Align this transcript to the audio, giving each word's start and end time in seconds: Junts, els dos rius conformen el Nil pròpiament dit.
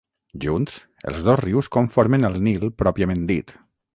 Junts, 0.45 0.77
els 1.11 1.19
dos 1.27 1.37
rius 1.41 1.69
conformen 1.77 2.27
el 2.31 2.39
Nil 2.49 2.65
pròpiament 2.83 3.25
dit. 3.35 3.55